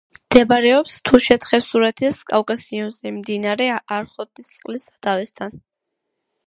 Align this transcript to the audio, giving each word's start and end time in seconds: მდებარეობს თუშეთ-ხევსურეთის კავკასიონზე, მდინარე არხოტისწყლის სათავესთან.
მდებარეობს 0.17 0.95
თუშეთ-ხევსურეთის 1.09 2.21
კავკასიონზე, 2.31 3.13
მდინარე 3.19 3.69
არხოტისწყლის 3.99 4.89
სათავესთან. 4.91 5.59